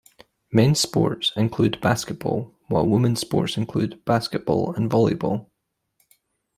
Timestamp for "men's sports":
0.51-1.31